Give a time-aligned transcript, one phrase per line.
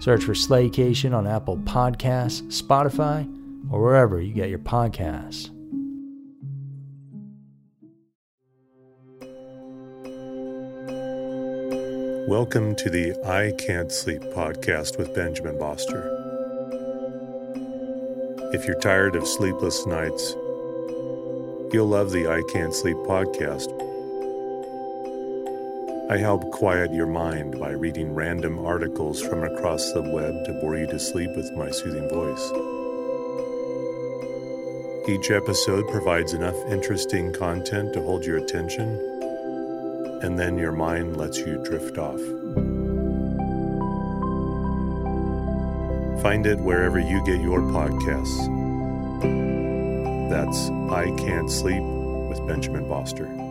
[0.00, 3.26] Search for Slaycation on Apple Podcasts, Spotify,
[3.70, 5.50] or wherever you get your podcasts.
[12.28, 16.14] Welcome to the I Can't Sleep podcast with Benjamin Boster.
[18.52, 20.34] If you're tired of sleepless nights,
[21.72, 23.87] you'll love the I Can't Sleep podcast
[26.10, 30.78] I help quiet your mind by reading random articles from across the web to bore
[30.78, 32.50] you to sleep with my soothing voice.
[35.06, 38.88] Each episode provides enough interesting content to hold your attention,
[40.22, 42.20] and then your mind lets you drift off.
[46.22, 48.48] Find it wherever you get your podcasts.
[50.30, 51.82] That's I Can't Sleep
[52.30, 53.47] with Benjamin Boster.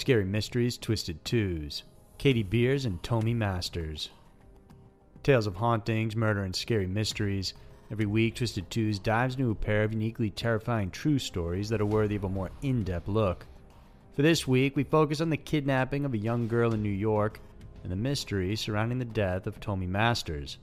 [0.00, 1.82] Scary Mysteries Twisted Twos,
[2.16, 4.08] Katie Beers and Tomi Masters.
[5.22, 7.52] Tales of hauntings, murder, and scary mysteries.
[7.90, 11.86] Every week, Twisted Twos dives into a pair of uniquely terrifying true stories that are
[11.86, 13.44] worthy of a more in depth look.
[14.14, 17.38] For this week, we focus on the kidnapping of a young girl in New York
[17.82, 20.56] and the mystery surrounding the death of Tomi Masters.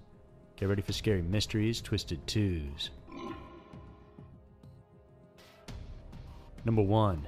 [0.55, 2.89] Get ready for Scary Mysteries Twisted Twos.
[6.65, 7.27] Number 1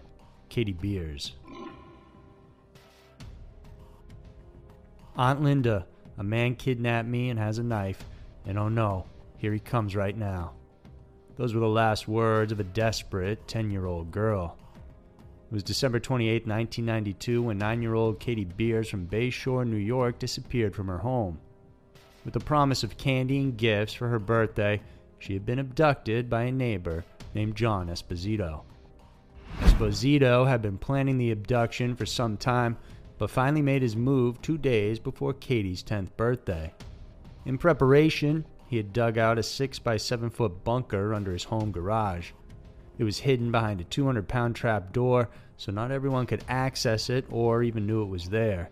[0.49, 1.33] Katie Beers.
[5.19, 5.85] Aunt Linda,
[6.17, 8.05] a man kidnapped me and has a knife,
[8.45, 9.05] and oh no,
[9.37, 10.53] here he comes right now.
[11.35, 14.57] Those were the last words of a desperate 10 year old girl.
[15.17, 19.75] It was December 28, 1992, when nine year old Katie Beers from Bay Shore, New
[19.75, 21.37] York disappeared from her home.
[22.23, 24.81] With the promise of candy and gifts for her birthday,
[25.17, 27.03] she had been abducted by a neighbor
[27.35, 28.61] named John Esposito.
[29.59, 32.77] Esposito had been planning the abduction for some time
[33.19, 36.73] but finally made his move two days before Katie's 10th birthday.
[37.45, 41.71] In preparation, he had dug out a 6 by 7 foot bunker under his home
[41.71, 42.31] garage.
[42.97, 47.25] It was hidden behind a 200 pound trap door, so not everyone could access it
[47.29, 48.69] or even knew it was there.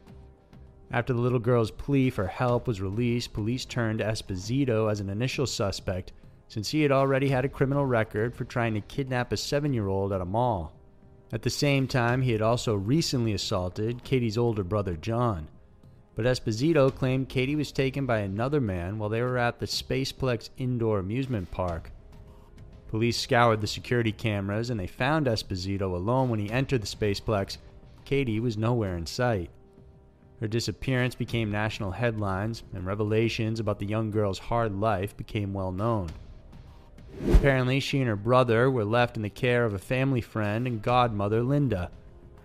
[0.92, 5.10] After the little girl's plea for help was released, police turned to Esposito as an
[5.10, 6.14] initial suspect,
[6.48, 9.88] since he had already had a criminal record for trying to kidnap a seven year
[9.88, 10.77] old at a mall.
[11.32, 15.48] At the same time, he had also recently assaulted Katie's older brother, John.
[16.16, 20.50] But Esposito claimed Katie was taken by another man while they were at the Spaceplex
[20.58, 21.92] indoor amusement park.
[22.88, 27.58] Police scoured the security cameras and they found Esposito alone when he entered the Spaceplex.
[28.06, 29.52] Katie was nowhere in sight.
[30.40, 35.72] Her disappearance became national headlines, and revelations about the young girl's hard life became well
[35.72, 36.10] known.
[37.34, 40.82] Apparently, she and her brother were left in the care of a family friend and
[40.82, 41.92] godmother, Linda.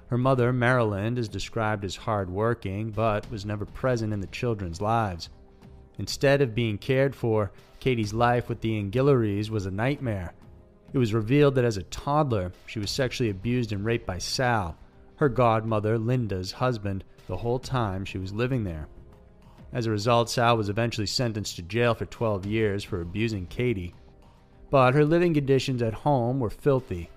[0.08, 5.30] Her mother, Marilyn, is described as hardworking, but was never present in the children's lives.
[5.98, 10.34] Instead of being cared for, Katie's life with the Inghilleris was a nightmare.
[10.92, 14.76] It was revealed that as a toddler, she was sexually abused and raped by Sal,
[15.16, 18.88] her godmother, Linda's husband, the whole time she was living there.
[19.72, 23.94] As a result, Sal was eventually sentenced to jail for 12 years for abusing Katie.
[24.72, 27.10] But her living conditions at home were filthy.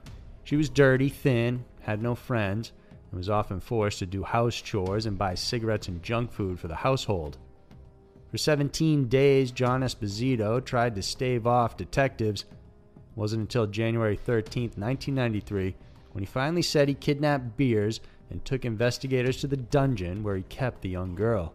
[0.43, 2.73] She was dirty, thin, had no friends,
[3.09, 6.67] and was often forced to do house chores and buy cigarettes and junk food for
[6.67, 7.37] the household.
[8.29, 12.41] For 17 days, John Esposito tried to stave off detectives.
[12.41, 15.77] It wasn't until January 13, 1993,
[16.11, 20.43] when he finally said he kidnapped Beers and took investigators to the dungeon where he
[20.43, 21.53] kept the young girl.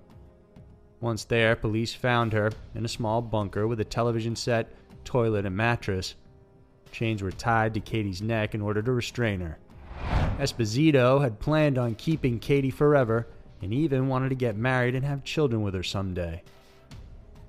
[0.98, 4.72] Once there, police found her in a small bunker with a television set,
[5.04, 6.14] toilet, and mattress.
[6.92, 9.58] Chains were tied to Katie's neck in order to restrain her.
[10.38, 13.26] Esposito had planned on keeping Katie forever
[13.62, 16.42] and even wanted to get married and have children with her someday.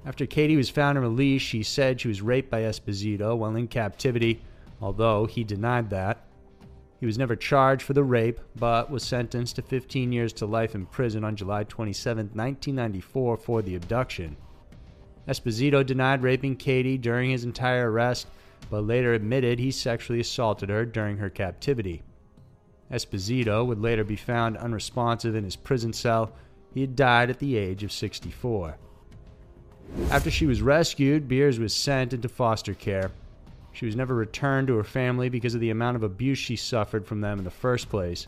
[0.06, 3.68] After Katie was found and released, she said she was raped by Esposito while in
[3.68, 4.42] captivity,
[4.82, 6.26] although he denied that.
[7.00, 10.76] He was never charged for the rape, but was sentenced to 15 years to life
[10.76, 14.38] in prison on July 27, 1994, for the abduction.
[15.32, 18.28] Esposito denied raping Katie during his entire arrest,
[18.70, 22.04] but later admitted he sexually assaulted her during her captivity.
[22.92, 26.34] Esposito would later be found unresponsive in his prison cell.
[26.74, 28.76] He had died at the age of 64.
[30.10, 33.12] After she was rescued, Beers was sent into foster care.
[33.72, 37.08] She was never returned to her family because of the amount of abuse she suffered
[37.08, 38.28] from them in the first place.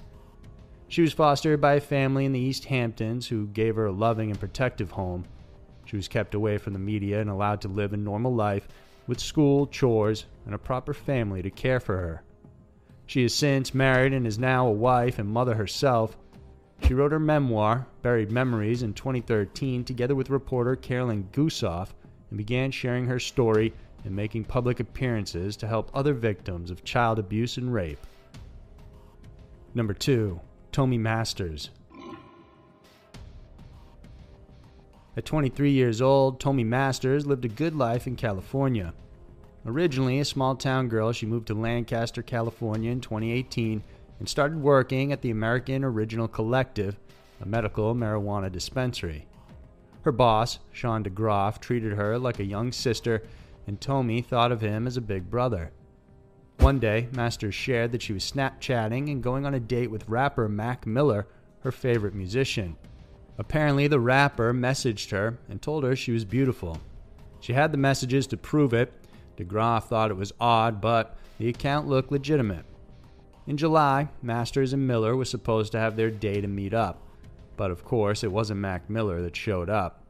[0.88, 4.30] She was fostered by a family in the East Hamptons who gave her a loving
[4.30, 5.26] and protective home.
[5.86, 8.68] She was kept away from the media and allowed to live a normal life
[9.08, 12.24] with school, chores, and a proper family to care for her.
[13.06, 16.18] She has since married and is now a wife and mother herself.
[16.84, 21.94] She wrote her memoir, Buried Memories, in 2013 together with reporter Carolyn Gusoff
[22.30, 23.74] and began sharing her story
[24.06, 28.00] and making public appearances to help other victims of child abuse and rape.
[29.74, 30.40] Number 2.
[30.72, 31.70] Tomi Masters.
[35.16, 38.94] At 23 years old, Tomi Masters lived a good life in California.
[39.66, 43.84] Originally a small town girl, she moved to Lancaster, California in 2018
[44.20, 46.98] and started working at the American Original Collective,
[47.40, 49.28] a medical marijuana dispensary.
[50.02, 53.24] Her boss, Sean DeGroff, treated her like a young sister
[53.68, 55.72] and Tomi thought of him as a big brother.
[56.58, 60.50] One day, Masters shared that she was Snapchatting and going on a date with rapper
[60.50, 61.28] Mac Miller,
[61.62, 62.78] her favorite musician.
[63.38, 66.80] Apparently, the rapper messaged her and told her she was beautiful.
[67.40, 68.94] She had the messages to prove it.
[69.38, 72.66] DeGroff thought it was odd, but the account looked legitimate.
[73.48, 77.02] In July, Masters and Miller were supposed to have their day to meet up,
[77.58, 80.06] but of course, it wasn't Mac Miller that showed up.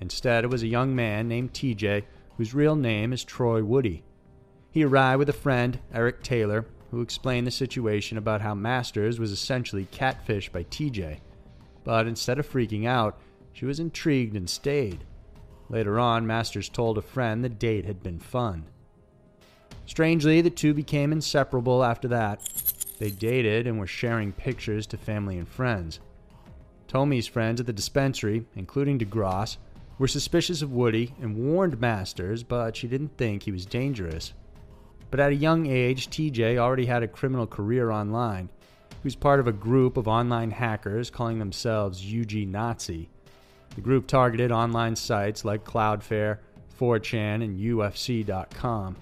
[0.00, 2.04] Instead, it was a young man named TJ
[2.38, 4.02] whose real name is Troy Woody.
[4.70, 9.32] He arrived with a friend, Eric Taylor, who explained the situation about how Masters was
[9.32, 11.18] essentially catfished by TJ.
[11.84, 13.18] But instead of freaking out,
[13.52, 15.04] she was intrigued and stayed.
[15.68, 18.64] Later on, Masters told a friend the date had been fun.
[19.86, 22.40] Strangely, the two became inseparable after that.
[22.98, 26.00] They dated and were sharing pictures to family and friends.
[26.86, 29.56] Tomi's friends at the dispensary, including DeGroff,
[29.98, 34.32] were suspicious of Woody and warned Masters, but she didn't think he was dangerous.
[35.10, 38.48] But at a young age, TJ already had a criminal career online.
[39.02, 43.08] Was part of a group of online hackers calling themselves UG Nazi.
[43.74, 46.38] The group targeted online sites like Cloudflare,
[46.78, 48.96] 4chan, and UFC.com.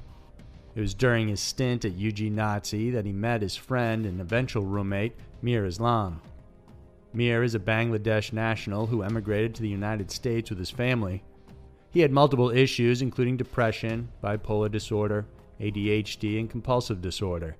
[0.76, 4.64] It was during his stint at UG Nazi that he met his friend and eventual
[4.64, 6.20] roommate, Mir Islam.
[7.12, 11.24] Mir is a Bangladesh national who emigrated to the United States with his family.
[11.90, 15.26] He had multiple issues, including depression, bipolar disorder,
[15.60, 17.56] ADHD, and compulsive disorder.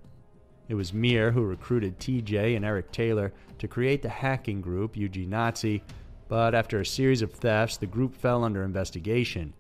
[0.69, 5.17] It was Mir who recruited TJ and Eric Taylor to create the hacking group UG
[5.27, 5.83] Nazi,
[6.29, 9.55] but after a series of thefts, the group fell under investigation.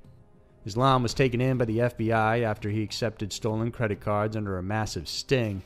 [0.66, 4.62] Islam was taken in by the FBI after he accepted stolen credit cards under a
[4.62, 5.62] massive sting.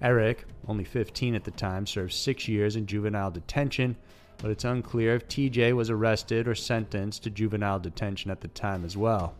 [0.00, 3.96] Eric, only 15 at the time, served six years in juvenile detention,
[4.36, 8.84] but it's unclear if TJ was arrested or sentenced to juvenile detention at the time
[8.84, 9.34] as well.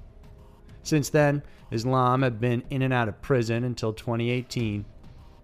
[0.82, 4.84] Since then, Islam had been in and out of prison until 2018.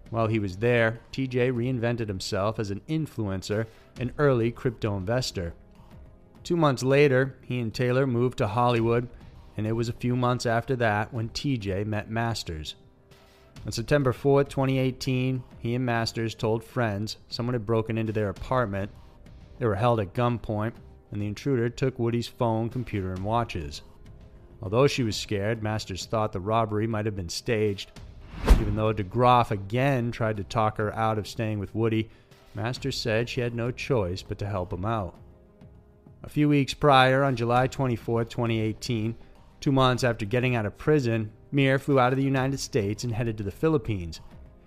[0.09, 3.65] While he was there, TJ reinvented himself as an influencer
[3.99, 5.53] and early crypto investor.
[6.43, 9.09] Two months later, he and Taylor moved to Hollywood,
[9.57, 12.75] and it was a few months after that when TJ met Masters.
[13.65, 18.91] On September 4, 2018, he and Masters told friends someone had broken into their apartment.
[19.57, 20.73] They were held at gunpoint,
[21.11, 23.81] and the intruder took Woody's phone, computer, and watches.
[24.61, 27.91] Although she was scared, Masters thought the robbery might have been staged.
[28.59, 32.09] Even though DeGroff again tried to talk her out of staying with Woody,
[32.53, 35.15] Masters said she had no choice but to help him out.
[36.23, 39.15] A few weeks prior, on July 24, 2018,
[39.59, 43.13] two months after getting out of prison, Mir flew out of the United States and
[43.13, 44.21] headed to the Philippines.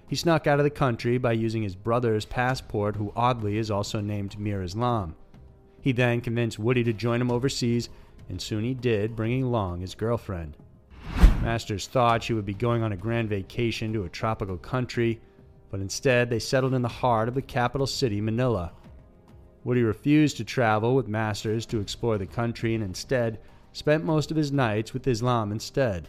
[0.07, 4.01] He snuck out of the country by using his brother's passport, who oddly is also
[4.01, 5.17] named Mir Islam.
[5.81, 7.89] He then convinced Woody to join him overseas,
[8.29, 10.57] and soon he did, bringing along his girlfriend.
[11.43, 15.21] Masters thought she would be going on a grand vacation to a tropical country,
[15.71, 18.73] but instead they settled in the heart of the capital city, Manila.
[19.65, 23.39] Woody refused to travel with Masters to explore the country and instead
[23.73, 26.09] spent most of his nights with Islam instead.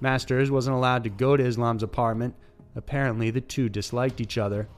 [0.00, 2.34] Masters wasn't allowed to go to Islam's apartment
[2.78, 4.68] Apparently, the two disliked each other.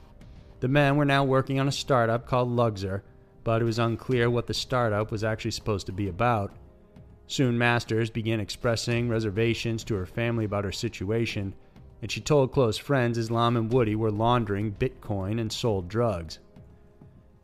[0.61, 3.05] The men were now working on a startup called Luxor,
[3.45, 6.51] but it was unclear what the startup was actually supposed to be about.
[7.31, 11.55] Soon, Masters began expressing reservations to her family about her situation,
[12.03, 16.41] and she told close friends Islam and Woody were laundering Bitcoin and sold drugs.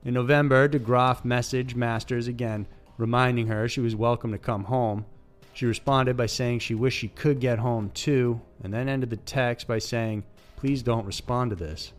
[0.05, 2.67] In November, DeGroff messaged Masters again,
[2.99, 5.07] reminding her she was welcome to come home.
[5.53, 9.19] She responded by saying she wished she could get home too, and then ended the
[9.19, 10.25] text by saying,
[10.57, 11.93] Please don't respond to this.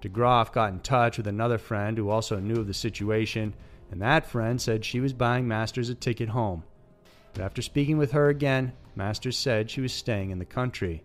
[0.00, 3.52] DeGroff got in touch with another friend who also knew of the situation,
[3.90, 6.62] and that friend said she was buying Masters a ticket home.
[7.34, 11.02] But after speaking with her again, Masters said she was staying in the country.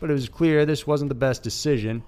[0.00, 2.02] But it was clear this wasn't the best decision.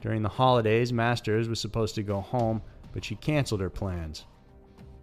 [0.00, 4.24] During the holidays, Masters was supposed to go home, but she canceled her plans.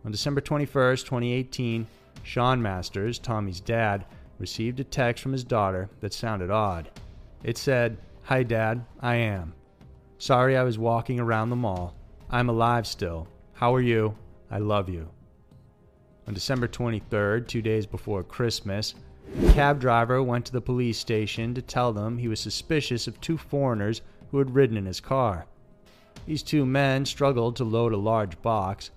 [0.05, 1.85] On December 21, 2018,
[2.23, 4.05] Sean Masters, Tomi's dad,
[4.39, 6.89] received a text from his daughter that sounded odd.
[7.43, 9.53] It said, Hi, Dad, I am.
[10.17, 11.93] Sorry I was walking around the mall.
[12.29, 13.27] I'm alive still.
[13.53, 14.15] How are you?
[14.49, 15.09] I love you.
[16.27, 18.95] On December 23rd, two days before Christmas,
[19.43, 23.21] a cab driver went to the police station to tell them he was suspicious of
[23.21, 24.01] two foreigners
[24.31, 25.45] who had ridden in his car.
[26.25, 28.89] These two men struggled to load a large box.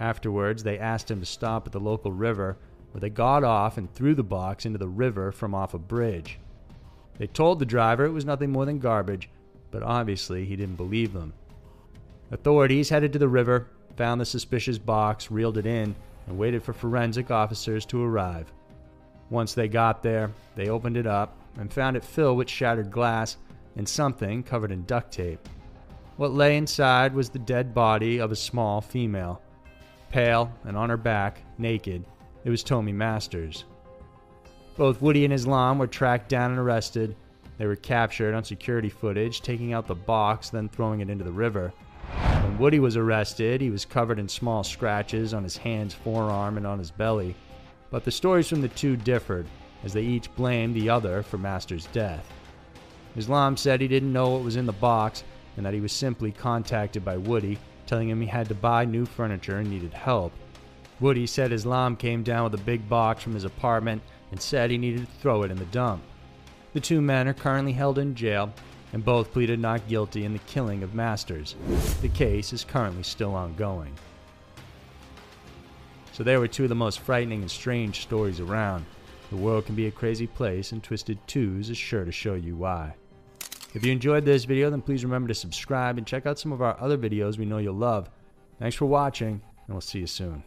[0.00, 2.56] Afterwards, they asked him to stop at the local river,
[2.90, 6.40] where they got off and threw the box into the river from off a bridge.
[7.18, 9.30] They told the driver it was nothing more than garbage,
[9.70, 11.34] but obviously he didn't believe them.
[12.32, 15.94] Authorities headed to the river, found the suspicious box, reeled it in,
[16.26, 18.52] and waited for forensic officers to arrive.
[19.30, 23.36] Once they got there, they opened it up and found it filled with shattered glass
[23.76, 25.48] and something covered in duct tape.
[26.16, 29.42] What lay inside was the dead body of a small female.
[30.10, 32.04] Pale and on her back, naked,
[32.44, 33.64] it was Tomi Masters.
[34.76, 37.16] Both Woody and Islam were tracked down and arrested.
[37.58, 41.32] They were captured on security footage, taking out the box, then throwing it into the
[41.32, 41.72] river.
[42.54, 46.64] When Woody was arrested, he was covered in small scratches on his hands, forearm, and
[46.64, 47.34] on his belly.
[47.90, 49.48] But the stories from the two differed,
[49.82, 52.24] as they each blamed the other for Master's death.
[53.16, 55.24] Islam said he didn't know what was in the box
[55.56, 59.04] and that he was simply contacted by Woody, telling him he had to buy new
[59.04, 60.32] furniture and needed help.
[61.00, 64.78] Woody said Islam came down with a big box from his apartment and said he
[64.78, 66.04] needed to throw it in the dump.
[66.72, 68.52] The two men are currently held in jail,
[68.94, 71.56] and both pleaded not guilty in the killing of Masters.
[72.00, 73.92] The case is currently still ongoing.
[76.12, 78.86] So, there were two of the most frightening and strange stories around.
[79.30, 82.54] The world can be a crazy place, and Twisted Twos is sure to show you
[82.54, 82.94] why.
[83.74, 86.62] If you enjoyed this video, then please remember to subscribe and check out some of
[86.62, 88.08] our other videos we know you'll love.
[88.60, 90.44] Thanks for watching, and we'll see you soon.